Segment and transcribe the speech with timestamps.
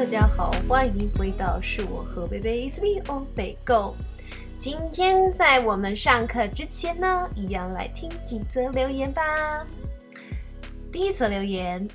[0.00, 3.94] 大家好，欢迎回到是我和贝贝，is me 欧贝 Go。
[4.58, 9.22] 今天在我们上课之前呢，一样来听几则留言吧。
[10.90, 11.86] 第一则留言，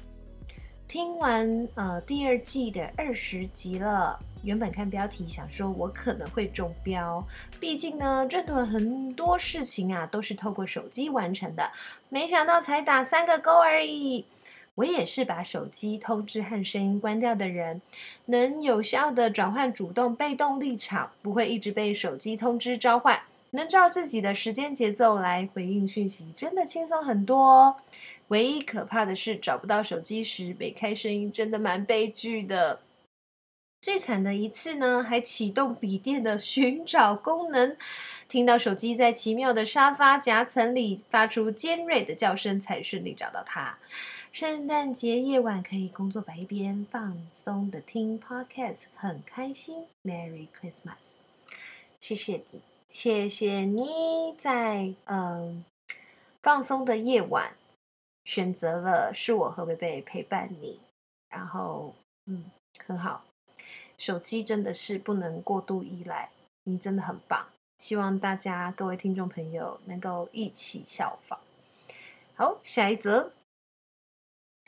[0.87, 7.27] 听完呃第二季的二十集了，原本看标题想说我可能会中标，
[7.59, 11.71] 毕竟呢这段很多事情啊都是透过手机完成的，
[12.09, 14.23] 没想到才打三个勾而已。
[14.75, 17.81] 我也是把手机通知和声音关掉的人，
[18.25, 27.75] 能有效地转换主动被动立场，不会一直被手机通知召唤，能照自己的时间节奏来回应讯息，真的轻松很多哦。
[28.29, 32.81] 唯一可怕的是找不到手机时没开声音，真的蛮悲剧的。
[33.81, 37.77] 最惨的一次呢，还启动笔电的寻找功能，
[38.27, 43.77] 听到手机在奇妙的沙发夹层里发出尖锐的叫声，才顺利找到它。
[44.35, 49.85] 圣诞节夜晚可以工作白一边，放松的听 podcast，很开心。
[50.03, 51.13] Merry Christmas！
[52.01, 55.63] 谢谢你，谢谢你在嗯
[56.43, 57.53] 放松的夜晚
[58.25, 60.81] 选择了是我和贝贝陪伴你，
[61.29, 62.51] 然后嗯
[62.85, 63.23] 很好。
[63.97, 66.29] 手机真的是不能过度依赖，
[66.65, 67.47] 你真的很棒。
[67.77, 71.39] 希望大家各位听众朋友能够一起效仿。
[72.35, 73.31] 好，下一则。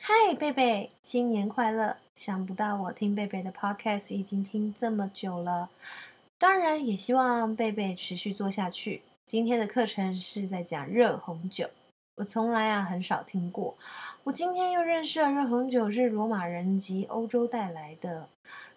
[0.00, 1.96] 嗨，贝贝，新年快乐！
[2.14, 5.68] 想不到我听贝贝的 podcast 已经听这么久了，
[6.38, 9.02] 当然也希望贝贝持续做下去。
[9.26, 11.68] 今天的课程是在讲热红酒，
[12.14, 13.76] 我从来啊很少听过。
[14.22, 18.28] 我今天又认识了热红酒是罗马人及欧洲带来的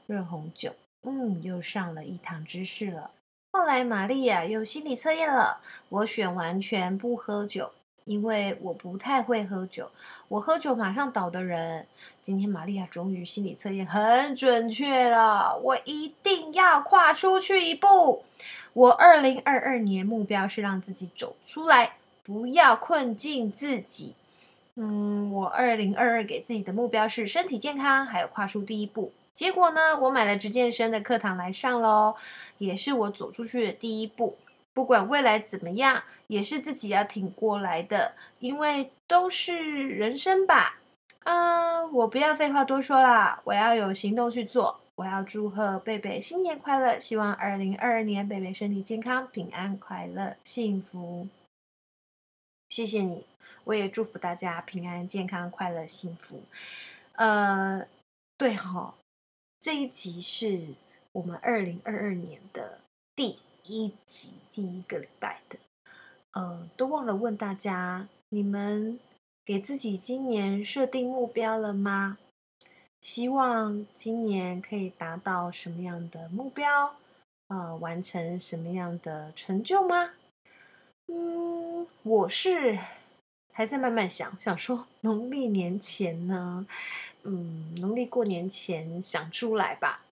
[0.07, 3.11] 热红酒，嗯，又上了一堂知识了。
[3.53, 7.71] 后来玛利亚又心理测验了，我选完全不喝酒。
[8.05, 9.89] 因为我不太会喝酒，
[10.27, 11.85] 我喝酒马上倒的人。
[12.21, 18.23] 今天玛利亚终于心理测验很准确了，我一定要跨出去一步。
[18.73, 24.15] 我二零二二年目标是让自己走出来，不要困进自己。
[24.75, 29.11] 嗯，我二零二二给自己的目标是身体健康，还有跨出第一步。
[29.35, 32.15] 结果呢，我买了直健身的课堂来上喽，
[32.57, 34.35] 也是我走出去的第一步。
[34.81, 40.79] 不管未来怎么样，也是自己要挺过来的，因为都是人生吧。
[41.19, 44.81] 嗯，我不要废话多说啦，我要有行动去做。
[44.95, 51.27] 我要祝贺贝贝新年快乐，希望二零二二年贝贝身体健康、平安快乐、幸福。
[52.69, 53.23] 谢谢你，
[53.65, 56.41] 我也祝福大家平安健康、快乐幸福。
[57.13, 57.85] 呃，
[58.35, 58.95] 对哈，
[59.59, 60.69] 这一集是
[61.11, 62.79] 我们二零二二年的
[63.15, 65.57] 第一集，第一个礼拜的。
[66.33, 68.99] 呃，都忘了问大家，你们
[69.45, 72.17] 给自己今年设定目标了吗？
[73.01, 76.95] 希望今年可以达到什么样的目标？
[77.47, 80.11] 呃，完成什么样的成就吗？
[81.07, 82.79] 嗯，我是
[83.51, 86.65] 还在慢慢想，想说农历年前呢，
[87.23, 90.05] 嗯，农历过年前想出来吧。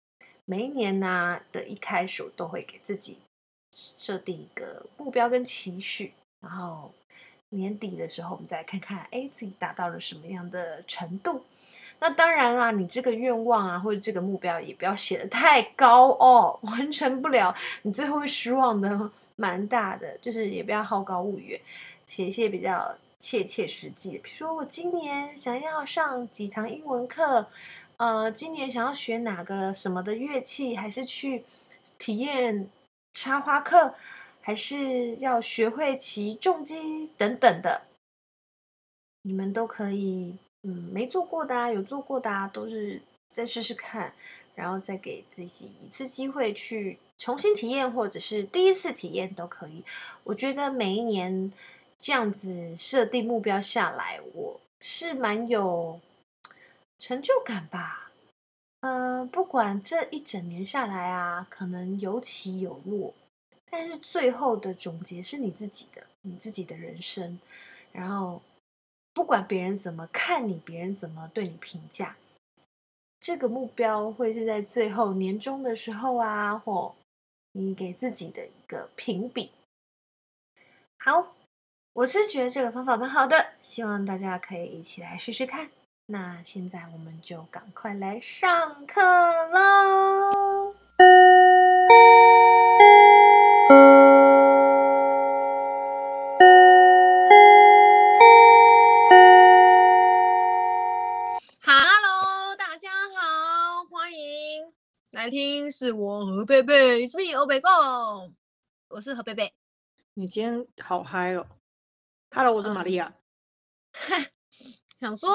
[0.44, 3.18] 每一年呢的一开始，都会给自己。
[3.98, 6.92] 设定一个目标跟期许，然后
[7.50, 11.44] 年底的时候，我们再看看，哎，自己达到了什么样的程度？
[12.02, 20.18] 那当然啦，你这个愿望啊，或者这个目标，也不要写得太高哦， 完成不了，你最后会失望的，蛮大的。
[20.20, 21.60] 就是也不要好高骛远，
[22.06, 27.48] 写一些比较切切实际的，比如说我今年想要上几堂英文课，
[27.98, 31.44] 呃，今年想要学哪个什么的乐器，还是去
[31.98, 32.70] 体验。
[33.14, 33.96] 插花课，
[34.42, 37.84] 还是要学会骑重机等等的，
[39.24, 44.14] 你们都可以，嗯，没做过的啊，有做过的啊，都是再试试看，
[44.56, 49.84] 然后再给自己一次机会去重新体验，或者是第一次体验都可以。
[50.24, 51.52] 我觉得每一年
[51.98, 56.00] 这样子设定目标下来，我是蛮有
[56.98, 58.09] 成就感吧。
[58.82, 63.14] 呃，不管这一整年下来啊，可能有起有落，
[63.70, 67.38] 但是最后的总结是你自己的，你自己的人生。
[67.92, 68.42] 然后，
[69.14, 72.16] 不管别人怎么看你，别人怎么对你评价，
[73.20, 76.96] 这个目标会是在最后年终的时候啊，或
[77.52, 79.52] 你给自己的一个评比。
[81.00, 81.36] 好，
[81.92, 85.70] 我是觉得这个方法蛮好的，希望大家可以一起来试试看。
[86.12, 90.74] 那现在我们就赶快来上课喽
[101.64, 104.12] ！Hello，大家好，欢
[105.32, 108.34] 迎是我和贝贝，It's me 欧北共，
[108.88, 109.54] 我是何贝贝。
[110.16, 111.46] 你今天好嗨哦
[112.32, 113.14] ！Hello，我是玛利亚。
[114.98, 115.30] 想说，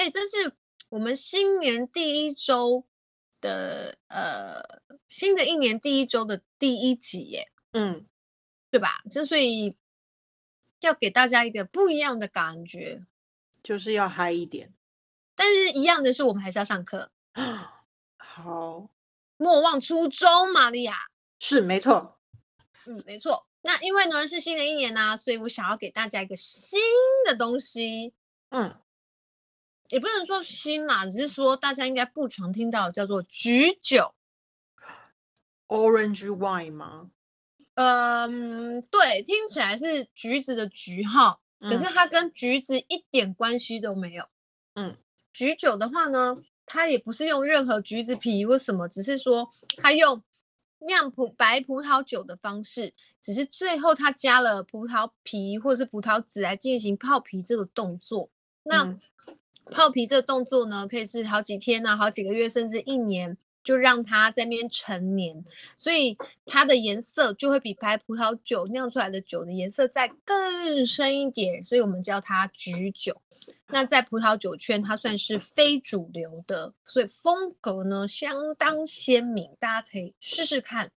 [0.00, 0.54] 哎、欸，这是
[0.88, 2.86] 我们新年第一周
[3.38, 7.52] 的呃，新的一年第一周的第一集耶。
[7.72, 8.06] 嗯，
[8.70, 9.02] 对吧？
[9.10, 9.76] 之所以
[10.80, 13.04] 要给大家一个不一样的感觉，
[13.62, 14.72] 就是要嗨一点。
[15.34, 17.12] 但是一样的是，我们还是要上课。
[18.16, 18.88] 好，
[19.36, 20.96] 莫忘初衷，玛利亚。
[21.40, 22.18] 是，没错。
[22.86, 23.46] 嗯，没错。
[23.60, 26.80] 那因为呢是新的一年呢、啊，所以我想要给大家一个新
[27.26, 28.14] 的东西。
[28.48, 28.80] 嗯，
[29.90, 34.14] 也不能说新嘛，只是说大家应该不常听到叫做橘酒
[35.68, 37.10] ，Orange wine 吗？
[37.74, 44.24] 嗯，对，听起来是橘子的橘哈，可是它跟橘子一点关系都没有。
[44.74, 44.96] 嗯，
[45.32, 50.22] 橘酒的话呢，它也不是用任何橘子皮或什么，只是说它用。
[50.84, 58.30] 酿葡白葡萄酒的方式，只是最后它加了葡萄皮或者是葡萄籽来进行泡皮这个动作。
[58.62, 58.98] 那、嗯、
[59.70, 65.44] 泡皮这个动作呢，可以是好几天呢、啊，好几个月，甚至一年，就让它在那边陈年，
[65.76, 73.22] 所以它的颜色就会比白葡萄酒酿出来的酒的颜色再更深一点，所以我们叫它橘酒。
[73.68, 80.90] 那在葡萄酒圈，它算是非主流的，所以风格呢相当鲜明，大家可以试试看。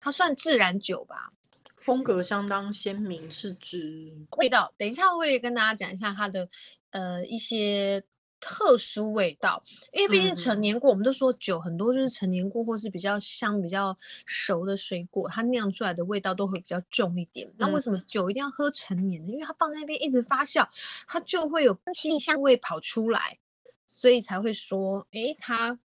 [0.00, 1.32] 它算自然酒吧？
[1.76, 4.72] 风格相当鲜明是指味道？
[4.76, 6.48] 等一下我会跟大家讲一下它的
[6.90, 8.02] 呃一些。
[8.40, 9.62] 特殊味道，
[9.92, 13.96] 因为毕竟陈年过，嗯、我们都说酒很多就是陈年过或是比较香、比较
[14.26, 17.50] 熟的水果，它酿出来的味道都会比较重一点。
[17.58, 19.32] 那为什么酒一定要喝陈年呢？
[19.32, 20.66] 因为它放在那边一直发酵，
[21.06, 23.38] 它就会有新香味跑出来，
[23.86, 25.78] 所以才会说，诶，它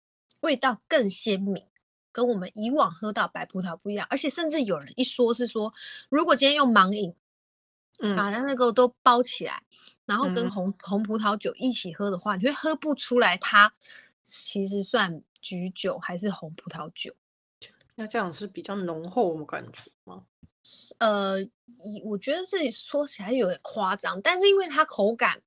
[0.40, 1.62] 味道更鲜明，
[2.10, 4.06] 跟我们以往喝到白葡萄不一样。
[4.10, 5.72] 而且甚至有人一说是说，
[6.08, 7.14] 如果今天用盲饮。
[8.02, 9.62] 嗯，把它那个都包起来，
[10.06, 13.72] 然后跟红、嗯、红葡萄酒一起喝的话，你会喝不出来它
[14.22, 17.14] 其实算橘酒还是红葡萄酒。
[17.96, 20.22] 那这样是比较浓厚的感觉吗？
[20.98, 21.36] 呃，
[22.04, 25.42] 我觉得这里说起来有点夸张，但是因为它口感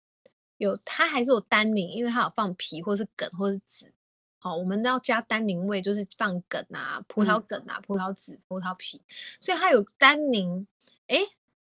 [0.58, 3.92] 有，它还是有单宁，因为它有放皮或是梗或是籽。
[4.38, 9.02] 好，我们要加单宁味，就是放梗啊、葡萄梗啊、葡萄籽、葡萄皮，
[9.40, 10.68] 所以它有单宁。
[11.08, 11.18] 哎。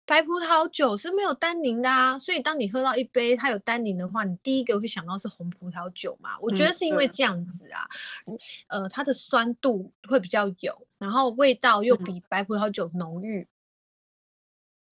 [0.07, 6.37] 白葡萄酒是没有单宁的啊，所以当你喝到一杯它有单宁的话，你第一个会想到是红葡萄酒嘛？
[6.39, 7.89] 我觉得是因为这样子啊，
[8.27, 8.37] 嗯、
[8.83, 13.47] 呃，它的酸度会比较有，然后味道又比白葡萄酒浓郁。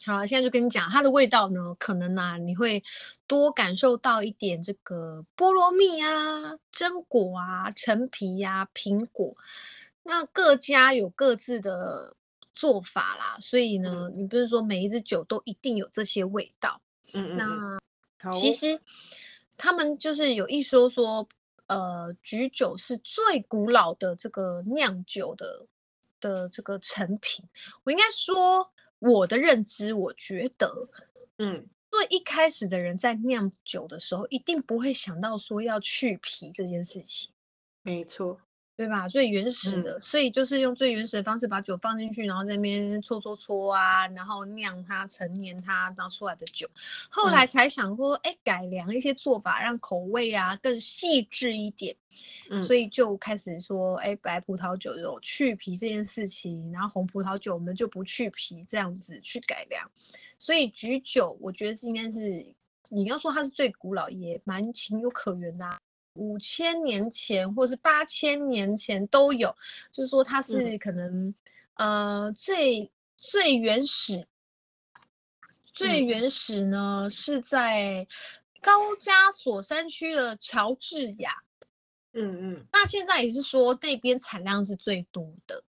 [0.07, 2.81] 嗯、好，现在就跟你讲它的味道呢，可能啊你会
[3.27, 9.37] 多感受到一点这个菠萝蜜啊、榛果啊、陈皮呀、啊、苹果，
[10.01, 12.15] 那各家有各自的。
[12.53, 16.81] 做法啦，所以呢，嗯、你不是说每一支酒都一定有这些味道？
[17.13, 17.37] 嗯嗯。
[17.37, 18.79] 那其实
[19.57, 21.27] 他们就是有一说说，
[21.67, 25.67] 呃，橘酒是最古老的这个酿酒的
[26.21, 27.43] 的这个成品。
[27.83, 30.87] 我应该说，我的认知，我觉得，
[31.37, 37.31] 嗯，最一开始的人在酿酒的时候，一定不会想到说要去皮这件事情。
[37.81, 38.39] 没错。
[38.75, 39.07] 对吧？
[39.07, 46.67] 最原始的，嗯、所以就是用最原始的方式把酒放进去，然后在那边搓搓搓啊，然后酿它、陈年它，然后出来的酒。
[47.09, 51.95] 后来才想说，哎、嗯，改良一些做法，让口味啊更细致一点。
[52.49, 59.87] 嗯、所以就开始说，哎，白葡萄酒有去皮这件事情，然后红葡萄酒我们就不去皮，这样子去改良。
[60.37, 62.45] 所以橘酒，我觉得是应该是
[62.89, 65.79] 你要说它是最古老，也蛮情有可原的、啊。
[66.13, 69.55] 五千年前或是八千年前都有，
[69.91, 71.33] 就是说它是可能、
[71.75, 74.27] 嗯、呃最最原始，
[75.71, 78.07] 最原始呢、嗯、是在
[78.61, 81.35] 高加索山区的乔治亚，
[82.13, 85.63] 嗯嗯，那现在也是说那边产量是最多的，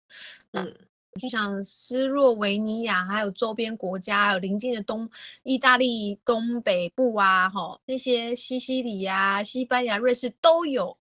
[0.51, 0.87] 嗯。
[1.19, 5.07] 就像斯洛维尼亚，还有周边国家，还有邻近的东
[5.43, 10.97] 意大利东北部啊，哈，那些西西里啊、西班牙、瑞士都有。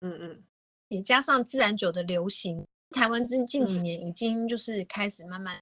[0.00, 0.44] 嗯嗯，
[0.88, 5.54] 也加上自然酒的流行，台湾近近几年已经就是开始慢慢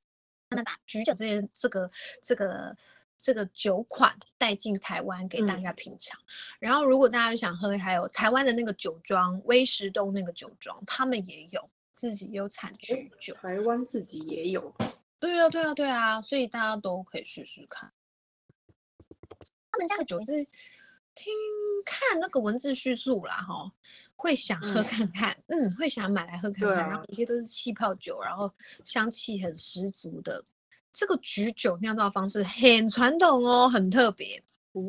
[0.48, 1.90] 慢慢把橘酒这些这个
[2.22, 2.76] 这个
[3.18, 6.18] 这个酒款带进台湾给大家品尝。
[6.20, 6.24] 嗯、
[6.60, 11.68] 然后，如果大家想喝，还有台湾的那个酒庄威石东那个酒庄，他们也有。
[12.02, 14.74] 自己有产橘酒，台湾自己也有。
[15.20, 17.92] 对啊，对啊，对啊，所以大家都可以试试看。
[19.70, 20.32] 他们家的酒是
[21.14, 21.32] 听
[21.84, 23.72] 看那个文字叙述啦，哈，
[24.16, 26.78] 会想喝看看，嗯，嗯，会想买来喝看看。
[26.78, 30.44] 啊、然后有些都是气泡酒，然后香气很十足的。
[30.92, 34.42] 这个菊酒酿造方式很传统哦，很特别。
[34.72, 34.82] 哦，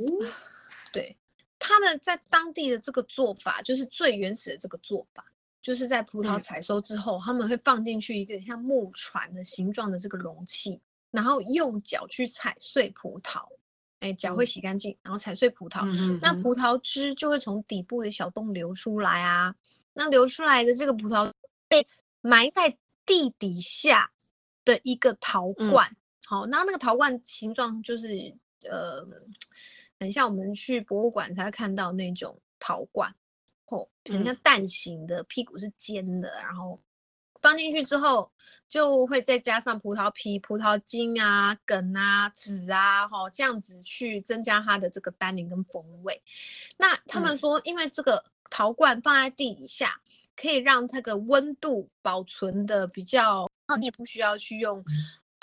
[0.91, 1.15] 对，
[1.59, 5.23] 它的在当地的这个做法，就是最原始的这个做法，
[5.63, 10.79] 就是在葡萄采收之后，嗯、他们会放进去一个像木船的形状的这个容器，
[11.09, 13.41] 然后用脚去踩碎葡萄。
[14.01, 15.87] 哎，脚会洗干净，然后踩碎葡萄，
[16.21, 19.55] 那葡萄汁就会从底部的小洞流出来啊。
[19.93, 21.31] 那流出来的这个葡萄
[21.69, 21.87] 被
[22.19, 24.11] 埋在地底下
[24.65, 28.09] 的一个陶罐，嗯、好，那那个陶罐形状就是
[28.69, 29.07] 呃，
[29.97, 33.15] 很像我们去博物馆才会看到那种陶罐，
[33.73, 36.79] 哦，很像蛋形的，屁股是尖的，然后。
[37.41, 38.31] 放进去之后，
[38.69, 46.23] 就会再加上葡萄皮、葡萄筋啊、梗啊、籽啊，哈，这样子去增加它的这个单宁跟风味。
[46.77, 49.99] 那他们说，因为这个陶罐放在地底下，
[50.37, 53.45] 可以让这个温度保存的比较，
[53.77, 54.81] 你也不需要去用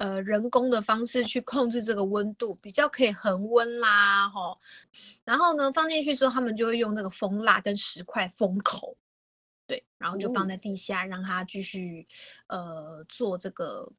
[0.00, 4.57] 呃人工的方式去控制这个温度，比较可以恒温啦，哈。
[5.25, 8.97] 然后呢，放进去之后，他们就会用那个蜂蜡跟石块封口。
[9.66, 12.09] 对，然后就放在地下，让它继续，
[12.47, 13.92] 呃，做这个，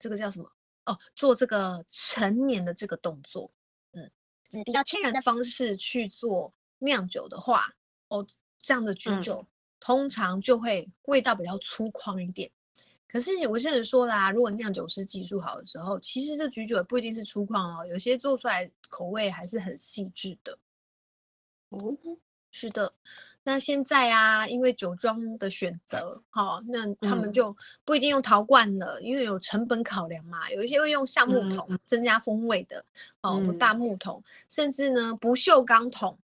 [0.00, 0.50] 这个叫什么？
[0.86, 3.48] 哦，做这个陈年的这个动作，
[3.92, 4.10] 嗯，
[4.64, 7.72] 比较天然的方式去做酿酒的话，
[8.08, 8.26] 哦，
[8.60, 9.46] 这样的橘酒、嗯、
[9.78, 12.50] 通常就会味道比较粗犷一点。
[13.14, 20.58] 可是我现在说啦，如果酿酒师技术好的时候，其实这橘酒也不一定是粗犷哦，有些做出来口味还是很细致的。
[21.68, 21.96] 哦。
[22.50, 22.92] 是的，
[23.42, 30.48] 那现在啊，因为酒庄的选择，好、哦，那他们就不一定用陶罐了，嗯、因为有成本考量嘛。
[30.50, 32.84] 有一些会用橡木桶，嗯、增加风味的，
[33.22, 36.16] 哦，嗯、大木桶，甚至呢不锈钢桶，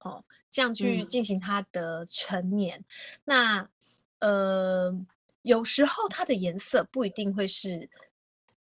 [0.00, 2.78] 哦，这样去进行它的陈年。
[2.78, 2.84] 嗯、
[3.26, 3.68] 那
[4.18, 4.92] 呃，
[5.42, 7.88] 有时候它的颜色不一定会是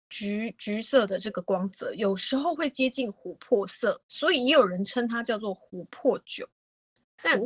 [0.09, 6.49] 橘橘色的这个光泽，有时候会接近琥珀色，所以也有人称它叫做琥珀酒。
[7.23, 7.41] 但、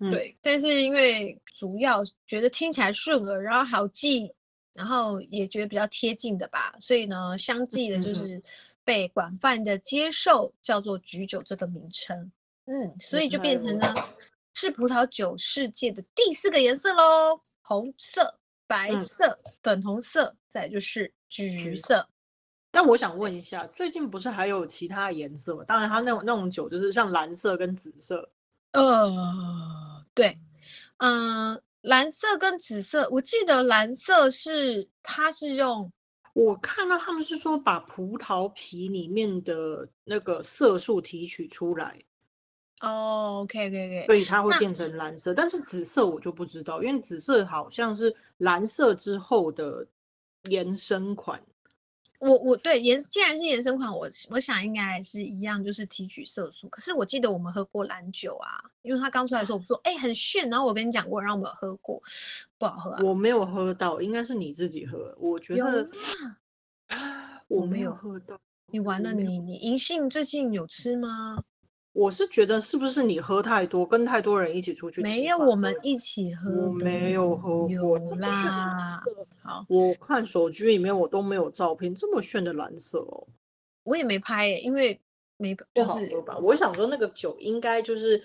[0.00, 4.32] 嗯、对，但是因为主要觉得听起来顺耳，然后好记，
[4.72, 8.42] 然后也觉得比较贴近的吧，所以呢，相继的就是
[8.84, 12.30] 被广泛的接受，叫做橘酒这个名称。
[12.66, 13.94] 嗯，所以就变成了
[14.52, 22.06] 是葡萄酒世界的第四个颜色喽：红色、白色、嗯、粉红色，再就是橘色。
[22.70, 25.62] 但我想问一下，最近不是还有其他颜色吗？
[25.64, 28.28] 当然，它那种那种酒就是像蓝色跟紫色。
[28.72, 29.08] 呃，
[30.12, 30.36] 对，
[30.96, 35.92] 嗯、呃，蓝色跟紫色，我记得蓝色是它是用，
[36.32, 41.96] 我看到他们是说把葡萄皮里面的那个色素提取出来。
[42.84, 49.86] 哦，OK OK OK，所以它会变成蓝色，但是紫色我就不知道，因为紫色好像是蓝色之后的
[50.44, 51.40] 延伸款。
[52.20, 56.66] 我我对延既然是延伸款，我我想应该还是一样，就是提取色素。
[56.70, 58.48] 可是我记得我们喝过蓝酒啊，
[58.80, 62.02] 因为它刚出来的时候，我说哎、欸、很炫，然后我跟你讲过，然后我们有喝过，
[62.56, 63.02] 不好喝啊。
[63.02, 65.14] 我没有喝到，应该是你自己喝。
[65.18, 65.86] 我觉得
[67.48, 68.38] 我没有喝到。
[68.68, 71.44] 你完了，你你银杏最近有吃吗？
[71.94, 75.02] 我是觉得是不是你喝太多，跟太多人一起出去吃？
[75.02, 76.50] 没有，我们一起喝。
[76.66, 79.00] 我没有喝过啦。
[79.42, 83.26] 好，我看手机里面我都没有照片，这么炫的蓝色哦。
[83.84, 85.00] 我也没拍耶，因为
[85.36, 86.36] 没不好喝吧？
[86.38, 88.20] 我想说那个酒应该就是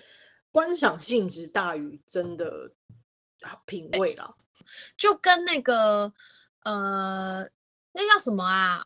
[0.50, 2.68] 观赏性质大于真的
[3.66, 4.34] 品味了，
[4.96, 6.12] 就跟那个
[6.64, 7.48] 呃，
[7.92, 8.84] 那叫什么啊？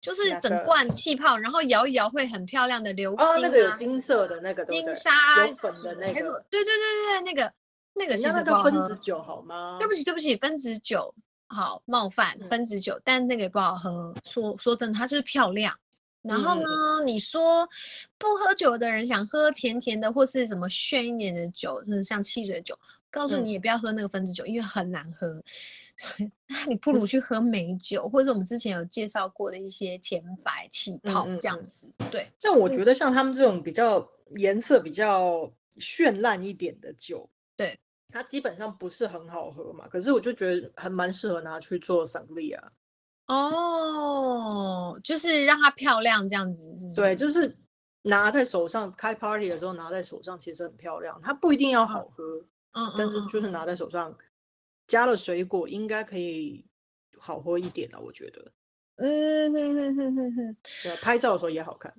[0.00, 5.10] 就是整罐气泡，然后摇一摇会很漂亮的流星啊，那个有金色的那个金沙
[5.46, 7.52] 有粉的那个，对对对对对，那个
[7.94, 8.70] 那个其实不好喝。
[8.70, 9.76] 分子酒好吗？
[9.78, 11.14] 对不起对不起，分子酒
[11.48, 14.14] 好冒犯分子酒，但那个也不好喝。
[14.24, 15.76] 说说真的，它就是漂亮。
[16.22, 16.68] 然后呢，
[17.04, 17.66] 你说
[18.18, 22.78] 不喝酒的人想喝甜甜的或是什么炫一点的酒，就是像汽水酒，
[23.10, 25.42] 告诉你也不要喝那个分子酒，因为很难喝。
[26.48, 31.86] 那你不如去喝美酒，或者我们之前有介绍过的一些甜白气泡这样子。
[31.86, 37.78] 嗯嗯嗯对，但我觉得像他们这种比较颜色比较绚烂一点的酒，对，
[38.08, 39.86] 它基本上不是很好喝嘛。
[39.88, 42.72] 可是我就觉得还蛮适合拿去做桑丽啊。
[43.26, 47.00] 哦，就是让它漂亮这样子是不是？
[47.00, 47.56] 对，就是
[48.02, 51.20] 拿在手上开 party 的时候拿在手上，其实很漂亮。
[51.22, 52.24] 它不一定要好喝，
[52.72, 54.12] 嗯，嗯，但是就是拿在手上。
[54.90, 56.64] 加了水果应该可以
[57.16, 58.52] 好喝一点了，我觉得。
[58.96, 61.94] 嗯哼哼哼哼哼，对，拍照的时候也好看。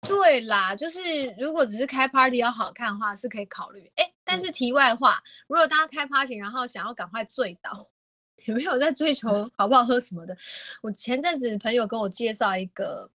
[0.00, 0.98] 对啦，就是
[1.38, 3.88] 如果只是开 party 要好看的话，是可以考虑。
[3.94, 7.88] 哎，但是题外话，嗯、如果大家开 party 然后想要赶快醉倒，
[8.46, 10.36] 有没有在追求 好不好喝什么的？
[10.82, 13.08] 我前阵子朋友跟我介绍一个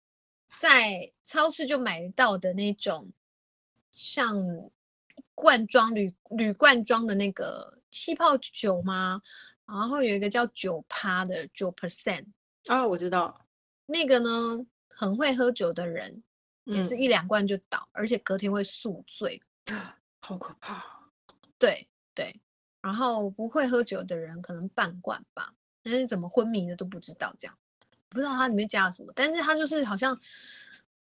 [0.56, 3.10] 在超市就买得到的那种，
[3.90, 4.36] 像
[5.40, 9.20] 罐装铝铝罐装的那个气泡酒吗？
[9.66, 12.26] 然后有一个叫九趴的九 percent
[12.66, 13.46] 啊，我知道
[13.86, 16.22] 那个呢，很会喝酒的人。
[16.66, 19.40] 也是一两罐就倒，嗯，而且隔天会宿醉，
[20.20, 20.84] 好可怕。
[21.58, 22.40] 对对，
[22.80, 27.58] 然后不会喝酒的人可能半罐吧，但是怎么昏迷的都不知道，这样
[28.08, 30.16] 不知道它里面加了什么，但是它就是好像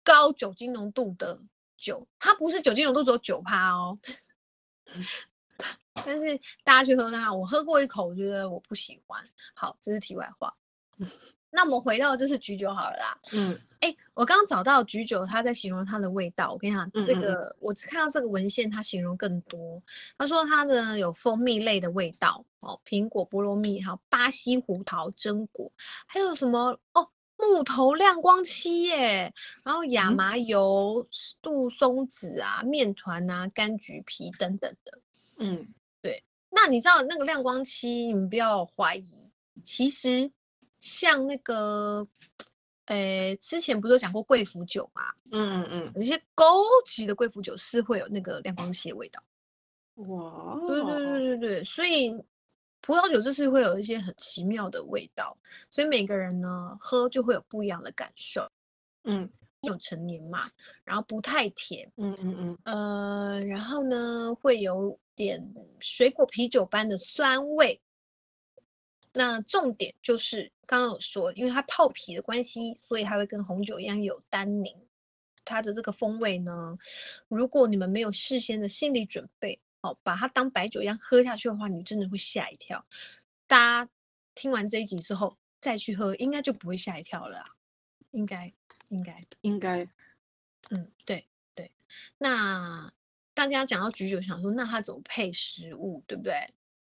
[0.02, 1.38] 高酒精浓度的
[1.76, 3.96] 酒，它不是酒精浓度只有九趴哦。
[6.04, 9.22] 但是大家去喝它，我喝过一口，我觉得我不喜欢。
[9.54, 10.54] 好，这是题外话。
[11.52, 13.18] 那我们回到这是菊酒好了啦。
[13.32, 16.52] 嗯，哎、欸，我刚刚找到菊酒，他在形容它的味道。
[16.52, 19.82] 我跟你讲，这个嗯嗯我看到这个文献，它形容更多。
[20.16, 25.70] 他说它的有蜂蜜类的味道哦，苹果、菠萝蜜，还有巴西胡桃、榛果，
[26.06, 29.32] 还有什么哦，木头亮光漆耶，
[29.64, 31.06] 然后亚麻油、
[31.40, 34.98] 杜松子啊、面团啊、柑橘皮等等的。
[35.38, 35.66] 嗯，
[36.02, 36.22] 对。
[36.50, 39.14] 那你知道那个亮光漆，你们不要怀疑，
[39.64, 40.30] 其实。
[40.82, 42.08] 像那个，
[42.86, 45.12] 呃、欸，之前不是有讲过贵腐酒嘛？
[45.30, 46.56] 嗯嗯嗯，有些高
[46.86, 49.22] 级的贵腐酒是会有那个亮光漆的味道。
[49.96, 52.18] 哇，对对对对对，所以
[52.82, 55.36] 葡萄酒就是会有一些很奇妙的味道，
[55.68, 58.50] 所以每个人呢喝就会有不一样的感受。
[59.04, 59.30] 嗯，
[59.62, 60.50] 有成年嘛，
[60.84, 61.90] 然后不太甜。
[61.96, 65.42] 嗯嗯嗯，呃，然后呢会有点
[65.78, 67.80] 水果啤酒般的酸味。
[69.12, 74.74] 那重点就是刚刚有说，因为它泡皮的关系，所以它会跟红酒一样有单宁。
[75.44, 76.78] 它的这个风味呢，
[77.26, 82.84] 如果你们没有事先的心理准备，哦，把它当白酒一样喝下去的话，你真的会吓一跳。
[83.46, 83.90] 大家
[84.34, 87.46] 听完这一集之后再去喝，应该就不会吓一跳了啊。
[88.10, 88.52] 应该，
[88.88, 89.88] 应该，应该。
[90.70, 91.70] 嗯，对对。
[92.18, 92.92] 那
[93.32, 96.34] 大家讲到橘酒，想说那它怎么配食物，对不对？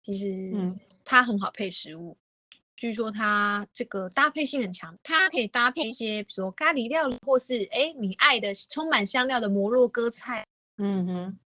[0.02, 2.16] 其实，嗯，它很好配食物。
[2.50, 10.46] 嗯、据说它这个搭配性很强，它可以搭配一些，比如说咖喱料理，或是哎你爱的充满香料的摩洛哥菜。
[10.76, 11.38] 嗯哼，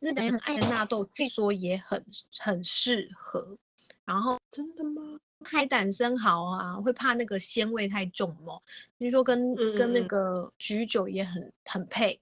[0.00, 2.04] 日本人很爱的纳豆，据说也很
[2.38, 3.56] 很适合。
[4.04, 5.20] 然后真的吗？
[5.44, 8.60] 海胆生蚝啊，会怕那个鲜味太重哦。
[8.98, 12.20] 听说跟跟那个菊酒也很很配。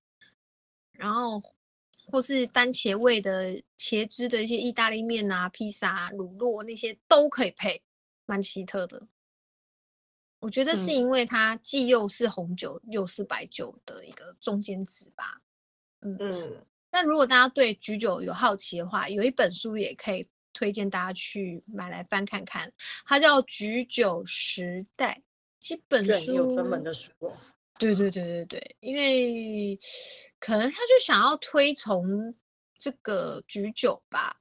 [0.93, 1.43] 然后。
[2.11, 7.83] 或是番茄味的茄汁的一些意大利面啊、披萨、啊、乳酪那些都可以配，
[8.25, 9.09] 蛮奇特的。
[10.39, 15.43] 我觉得是因为它既又是红酒、嗯、又是白酒的一个中间值吧。
[16.01, 16.67] 嗯嗯。
[16.91, 22.73] 但如果大家对菊酒有好奇的话，有一本书也可以推荐大家去买来翻看看，
[23.05, 25.21] 它叫《菊酒时代》，
[25.61, 27.13] 这本书有专门的书。
[27.79, 29.79] 对对对对对，因为
[30.41, 32.35] 可能他就想要推崇
[32.77, 34.37] 这个菊酒吧，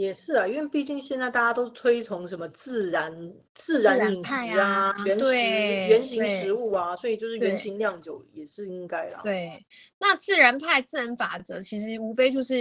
[0.00, 9.20] 也是啊，因为毕竟现在大家都推崇什么自然自然饮食啊，啊原食原型食物啊，所以就是原型酿酒也是应该啦。
[9.22, 9.62] 对，
[9.98, 12.54] 那自然派自然法则其实无非就是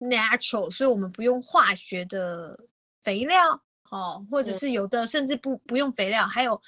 [0.00, 2.58] natural，所以我们不用化学的
[3.00, 6.60] 肥料哦，或者是有的甚至不不用肥料，还有。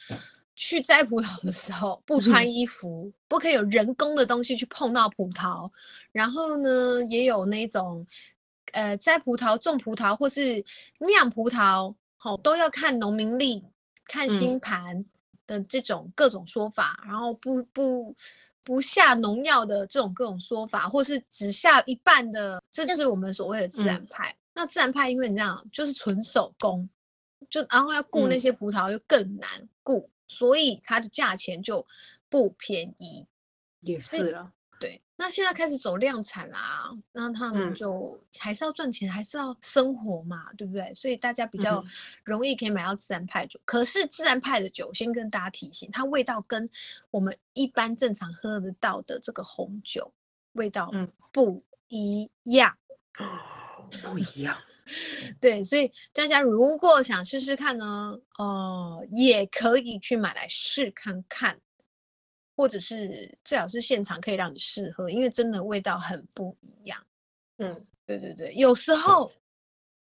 [0.56, 5.68] 去摘葡萄的时候不穿衣服，嗯，不可以有人工的东西去碰到葡萄。
[6.12, 8.06] 然后呢，也有那种，
[8.74, 10.62] 呃，摘葡萄、种葡萄或是
[10.98, 13.64] 酿葡萄，好，都要看农民历、
[14.04, 15.04] 看星盘
[15.46, 16.98] 的这种各种说法。
[17.04, 18.14] 嗯，然后不不
[18.62, 24.30] 不下农药的这种各种说法，或是只下一半的，这就是我们所谓的自然派。
[24.30, 26.88] 嗯，那自然派，因为你这样就是纯手工，
[27.48, 29.48] 就然后要雇那些葡萄又更难
[29.82, 30.10] 顾。
[30.26, 31.86] 所以它的价钱就
[32.28, 33.24] 不便宜，
[33.80, 34.50] 也是了。
[35.16, 40.92] 对，那现在开始走量产啦，那他们就还是要赚钱，嗯，还是要生活嘛，对不对？
[40.94, 41.82] 所以大家比较
[42.24, 43.58] 容易可以买到自然派酒。
[43.60, 46.68] 嗯，可是自然派的酒，先跟大家提醒，它味道跟
[47.10, 50.12] 我们一般正常喝得到的这个红酒
[50.52, 50.90] 味道
[51.32, 52.76] 不一样，
[53.18, 53.28] 嗯，
[54.02, 54.56] 不一样。
[55.40, 61.58] 对，所以大家如果想试试看呢，哦、呃，也可以去买来试看看，
[62.56, 67.04] 或者是最好是现场可以让你试喝，因为真的味道很不一样。
[67.58, 69.30] 嗯，对对对，有时候，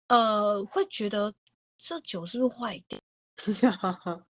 [0.07, 1.33] 呃，会觉得
[1.77, 2.99] 这酒是不是坏掉？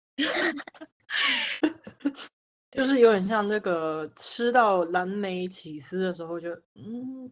[2.71, 7.31] 就是有点像那个吃到蓝莓起司的时候就，就嗯，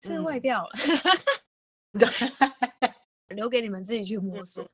[0.00, 0.70] 是坏掉了，
[2.00, 2.08] 对，
[3.36, 4.66] 留给你们自己去摸索。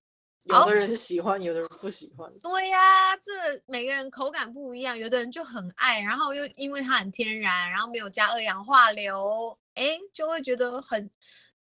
[0.44, 2.30] 有的人喜欢，有的人不喜欢。
[2.38, 2.78] 对呀、
[3.12, 3.32] 啊，这
[3.66, 11.10] 每个人口感不一样，有的人就很爱，然后又因为它很天然，然后没有加二氧化硫，哎，就会觉得很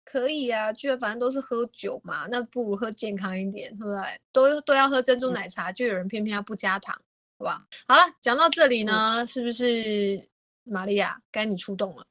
[0.05, 0.73] 可以啊。
[0.73, 4.21] 居然反正都是喝酒嘛，那不如喝健康一点，对不对？
[4.33, 6.95] 都都要喝珍珠奶茶，嗯、就有人偏偏要不加糖，
[7.38, 7.67] 好吧？
[7.88, 10.29] 好了，讲到这里呢，嗯、是不是
[10.62, 12.07] 玛利亚该你出动了？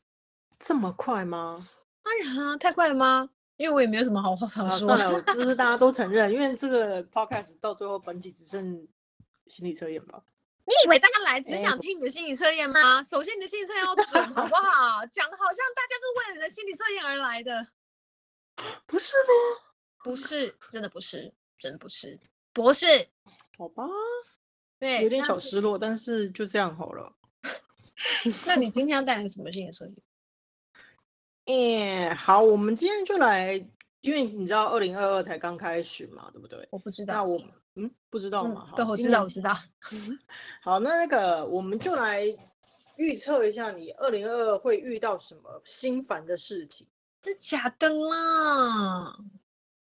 [0.60, 1.70] 这么快吗？
[2.04, 3.30] 当然啊，太快了吗？
[3.58, 8.88] 因为我也没有什么好话好说，算了， 就是大家都承认，因为这个 podcast 到最后本集只剩
[9.48, 10.24] 心理测验吧。
[10.66, 13.02] 你以为大家来只是想听你的心理测验吗？
[13.02, 15.06] 首先你的心理测验要准，好不好？
[15.08, 17.68] 讲的好像大家是为了你的心理测验而来的，
[18.86, 19.62] 不是吗？
[20.04, 22.20] 不是，真的不是，真的不是，
[22.54, 22.86] 不是。
[23.58, 23.84] 好吧，
[24.78, 27.12] 对，有点小失落，但是就这样好了。
[28.46, 29.96] 那你今天要带来什么心理测验？
[31.48, 33.54] 哎，好，我们今天就来，
[34.02, 36.68] 因为你知道二零二二才刚开始嘛，对不对？
[36.72, 37.14] 我不知道。
[37.14, 37.40] 那我
[37.76, 38.70] 嗯，不知道吗？
[38.76, 39.54] 对，我知道，我知道。
[40.62, 42.26] 好，那那个我们就来
[42.98, 46.86] 预测一下，你二零二二会遇到什么心烦的事情？
[47.24, 49.16] 是假的啦。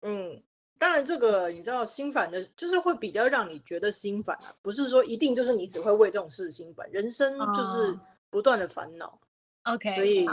[0.01, 0.43] 嗯，
[0.77, 7.97] 当然这个你知道心烦的，就是会比较让你觉得心烦啊，不是说一定就是你只会为这种事心烦，人生就是
[8.29, 9.17] 不断的烦恼。
[9.63, 10.27] OK，所以。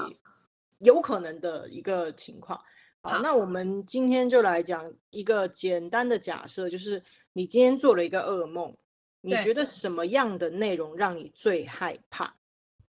[0.81, 2.59] 有可能的一个情况。
[3.03, 8.77] 好，好，那我们今天就来讲一个简单的假设，就是你今天做了一个噩梦，
[9.23, 12.37] 你觉得什么样的内容让你最害怕？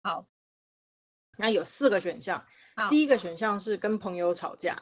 [0.02, 0.28] 好，
[1.38, 2.44] 那有四个选项。
[2.90, 4.82] 第一个选项是跟朋友吵架，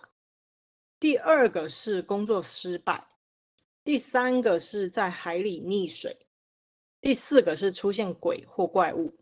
[0.99, 3.07] 第二个是工作失败，
[3.83, 6.27] 第三个是在海里溺水，
[7.01, 9.17] 第四个是出现鬼或怪物。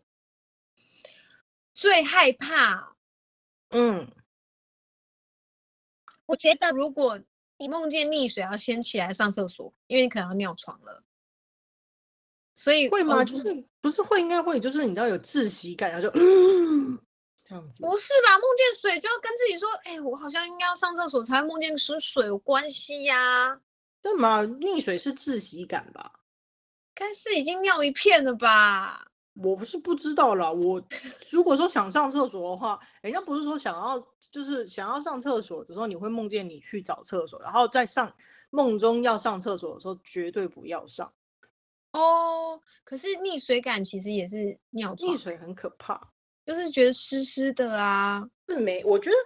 [1.72, 2.95] 最害怕。
[3.70, 4.10] 嗯，
[6.26, 7.20] 我觉得如果
[7.58, 11.02] 你梦见溺水，要先起来上厕所，因为你可能要尿床了。
[12.54, 13.24] 所以会吗？
[13.24, 16.98] 就是不是会应该会，就是你知道有窒息感，然后就嗯
[17.44, 17.82] 这样子。
[17.82, 18.38] 不是吧？
[18.38, 23.60] 梦见水就要跟自己说，哎、欸，我好像应该要上厕所才会梦见是水有关系呀、啊。
[24.00, 24.42] 对吗？
[24.42, 26.20] 溺水是窒息感吧？
[26.94, 29.05] 该是已经尿一片了吧？
[29.42, 30.82] 我不是不知道啦，我
[31.30, 33.98] 如果说想上厕所的话，人家不是说想要
[34.30, 38.10] 就是想要上厕所的时候，你会梦见你去找厕所，然后在上
[38.50, 41.12] 梦中要上厕所的时候，绝对不要上。
[41.92, 46.00] 哦，可是溺水感其实也是尿床，溺水很可怕，
[46.44, 48.26] 就是觉得湿湿的啊。
[48.48, 49.16] 是没，我觉得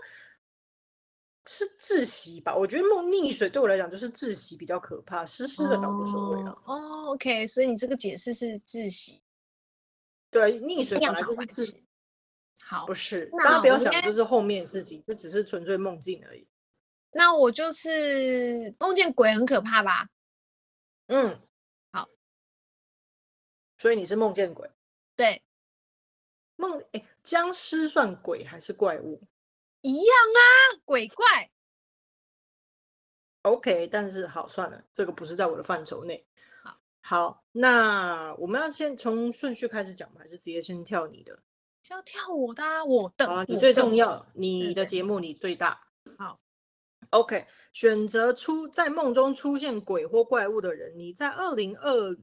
[1.47, 2.55] 是窒息吧。
[2.57, 6.51] 我觉得梦溺水对我来讲就是窒息比较可怕，湿湿的倒无所谓了。
[6.65, 9.21] 哦，OK，所以你这个解释是窒息。
[10.31, 11.85] 对，溺水本来就是自己
[12.65, 16.47] 好，不是大家不要想，就是后面的事情，就只是纯粹梦境而已。
[17.13, 20.09] 那我就是梦见鬼很可怕吧？
[21.09, 21.41] 嗯，
[21.91, 22.09] 好。
[23.77, 24.71] 所以你是梦见鬼？
[25.17, 25.43] 对，
[26.55, 29.21] 梦哎，僵尸算鬼还是怪物？
[29.81, 31.51] 一样啊，鬼怪。
[33.43, 36.25] OK，但是好算了，这个不是在我的范畴内。
[37.11, 40.19] 好，那我们要先从顺序开始讲吗？
[40.21, 41.43] 还是直接先跳你的？
[41.83, 43.27] 先要跳我的，啊，我的。
[43.27, 45.89] 好，你最重要，你的节目你最大。
[46.17, 46.41] 好
[47.11, 52.17] ，OK，选择出在梦中出现鬼或怪物的人，你在二零二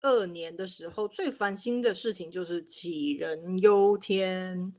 [0.00, 4.72] 二年的时候最烦心的事情就是杞人忧天，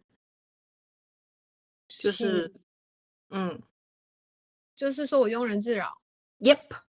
[1.88, 2.54] 就是，是
[3.30, 3.62] 嗯，
[4.76, 6.02] 就是说我庸人自扰。
[6.40, 6.82] Yep。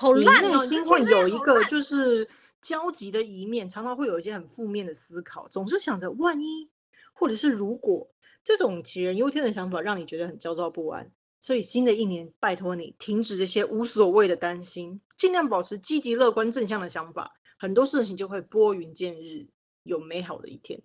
[0.00, 0.48] 好烂哦！
[0.48, 2.26] 你内心会有一个就是
[2.62, 6.70] 焦急的一面，常常会有一些很负面的思考，总是想着万一
[7.12, 8.10] 或者是如果
[8.42, 11.12] 这种杞人忧天的想法，让你觉得很焦躁不安。
[11.38, 19.46] 所以新的一年，拜托你停止这些无所谓的担心，尽量保持积极乐观正向的想法，很多事情就会拨云见日，
[19.82, 20.80] 有美好的一天。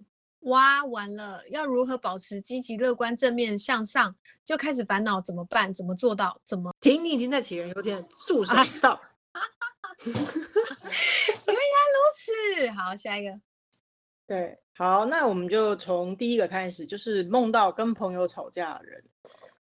[0.45, 1.41] 哇，完了！
[1.49, 4.15] 要如何保持积极乐观、正面向上？
[4.43, 5.73] 就开始烦恼怎么办？
[5.73, 6.39] 怎么做到？
[6.43, 7.03] 怎么停？
[7.03, 8.99] 你已经在杞人忧天，住手！Stop！
[10.05, 11.60] 原来
[11.93, 12.69] 如此。
[12.71, 13.39] 好，下一个。
[14.27, 19.03] 对，好，那我们就从第一个开始，就是梦到跟朋友吵架的人。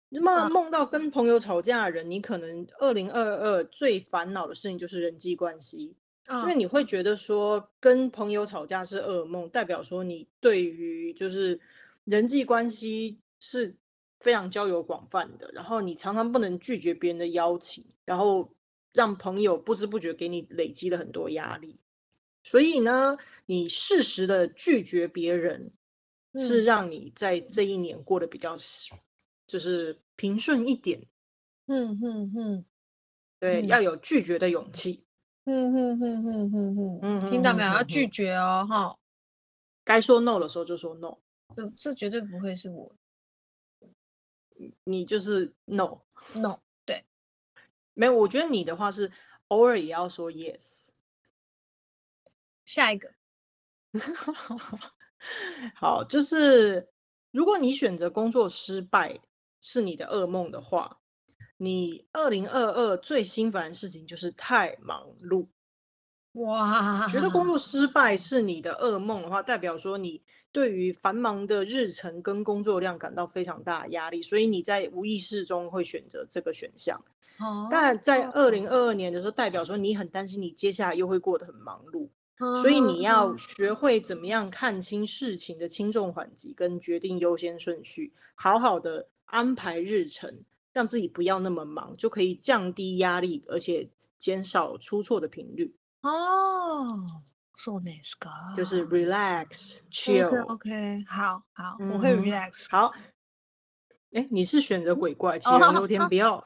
[0.09, 5.97] 那么梦到跟朋友吵架的人，你可能二零二二最烦恼的事情就是人际关系。
[6.29, 11.61] 因为你会觉得说跟朋友吵架是噩梦，代表说你对于就是
[12.05, 13.75] 人际关系是
[14.21, 18.49] 非常交友广泛的，然后你常常不能拒绝别人的邀请，然后
[18.93, 21.79] 让朋友不知不觉给你累积了很多压力。
[22.45, 25.73] 所以呢，你适时的拒绝别人，
[26.33, 28.57] 嗯、是让你在这一年过得比较
[29.47, 31.07] 就是平顺一点。
[31.67, 32.65] 嗯嗯嗯，
[33.39, 35.05] 对，嗯、要有拒绝的勇气。
[35.47, 37.69] 嗯嗯嗯嗯嗯嗯，听到没有？
[37.73, 38.97] 要拒绝哦，哈。
[39.85, 41.19] 该说 no 的时候就说 no。
[41.57, 42.95] 这这绝对不会是我。
[44.85, 46.01] 你就是 no
[46.35, 47.05] no 对，
[47.95, 48.15] 没有。
[48.15, 49.11] 我觉得你的话是
[49.49, 50.89] 偶尔也要说 yes。
[52.65, 53.13] 下一个，
[55.75, 56.89] 好，就是
[57.33, 59.21] 如果你选择工作失败
[59.61, 61.02] 是你的噩梦的话，
[61.63, 65.47] 你二零二二最心烦的事情就是太忙碌。
[66.33, 70.21] 哇，觉得工作失败是你的噩梦的话，代表说你
[70.51, 77.01] 对于繁忙的日程跟工作量感到非常大的压力，所以你在无意识中会选择这个选项。
[77.39, 82.09] 哦，但在二零二二年的时候，代表说你很担心你接下来又会过得很忙碌，
[82.63, 95.77] 所以你要学会怎么样看清事情的轻重缓急，跟决定优先顺序，好好的安排日程，让自己不要那么忙，就可以降低压力，而且减少出错的频率。
[96.03, 97.07] 哦
[97.57, 98.15] ，so nice
[98.57, 100.27] 就是 relax，chill。
[100.45, 102.67] OK，OK，好好，我会 relax。
[102.71, 102.93] 好，
[104.13, 106.43] 哎，你是选择鬼怪，杞人忧天，不要，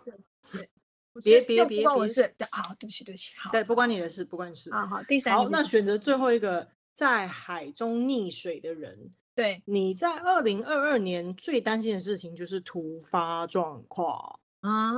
[1.25, 2.23] 别别别，关我事。
[2.51, 3.33] 好，对不起，对不起。
[3.39, 4.71] 好对，不关你的事，不关你事。
[4.73, 5.35] 好好，第三。
[5.35, 9.13] 好，那选择最后一个在海中溺水的人。
[9.37, 14.41] 对，你在二零二二年最担心的事情就是突发状况。
[14.61, 14.93] 啊，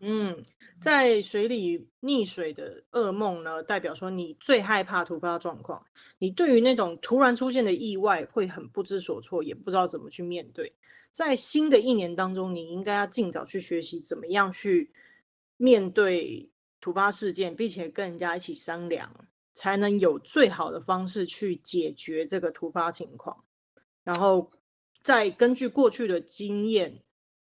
[0.00, 0.36] 嗯，
[0.80, 5.80] 在水里溺水的噩梦呢，代表说你最害怕突发状况。
[6.18, 10.70] 你对于那种突然出现的意外会很不知所措，也不知道怎么去面对。
[11.10, 14.90] 在新的一年当中，你应该要尽早去学习怎么样去
[15.56, 19.10] 面对突发事件，并且跟人家一起商量，
[19.56, 23.42] 才能有最好的方式去解决这个突发情况。
[24.04, 24.52] 然后
[25.02, 27.02] 再根据过去的经验。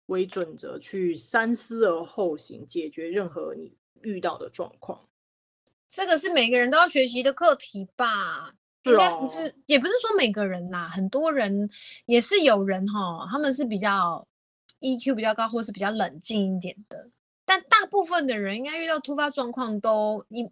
[0.06, 5.08] 为准则去三思而后行，解决任何你遇到的状况。
[5.88, 8.54] 这个是每个人都要学习的课题吧？
[8.84, 11.68] 应该不是，也不是说每个人啦，很多人
[12.04, 14.24] 也是有人哈，他们是比较
[14.78, 17.10] EQ 比较高，或是比较冷静一点的。
[17.44, 20.48] 但大部分的人应该遇到突发状况都一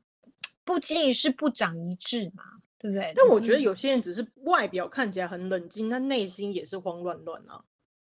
[0.64, 2.44] 不仅仅是不长一智嘛，
[2.78, 3.12] 对不对？
[3.14, 7.64] 但我觉得有些人只是外表看起来很冷静，但内心也是慌乱乱啊。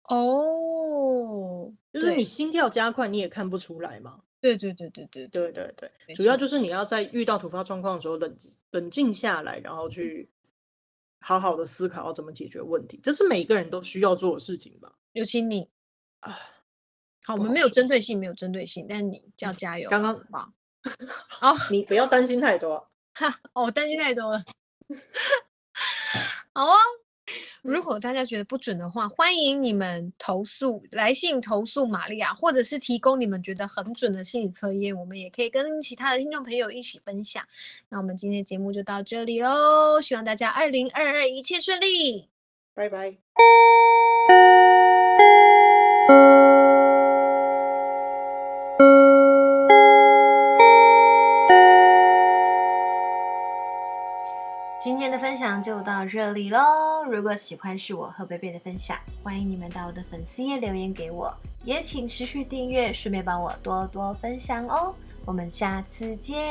[0.03, 4.21] 哦，就是你心跳加快，你也看不出来嘛。
[4.39, 5.73] 对对对对对对对
[6.05, 8.36] 对，主要就是你要在遇到突发状况的时候冷
[8.71, 10.29] 冷静下来，然后去
[11.19, 14.93] 好好的思考要怎么解决问题，这是每个人都需要做的事情吧。
[15.13, 15.67] 尤其你
[16.19, 16.38] 啊，
[17.25, 19.89] 好，我们没有针对性，没有针对性，但是你要加油。
[19.89, 20.53] 刚刚好，
[21.41, 22.86] 哦， 你不要担心太多。
[23.13, 24.43] 哈，哦，我担心太多了。
[26.54, 26.78] 好啊。
[27.62, 37.45] 如果大家觉得不准的话，欢迎你们投诉来信投诉玛利亚，或者是提供你们觉得很准的心理测验，我们也可以跟其他的听众朋友一起分享。
[37.89, 42.30] 那我们今天节目就到这里喽，希望大家二零二二一切顺利，
[42.73, 43.17] 拜拜。
[54.97, 57.03] 今天的分享就到这里喽。
[57.07, 61.31] 如果喜欢是我和贝贝的分享，欢迎你们到我的粉丝页留言给我，
[61.63, 64.95] 也请持续订阅，顺便帮我多多分享哦。
[65.23, 66.43] 我们下次见。